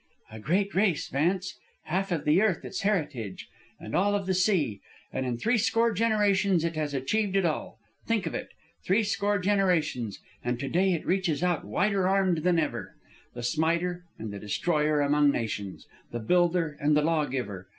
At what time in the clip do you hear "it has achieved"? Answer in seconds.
6.65-7.35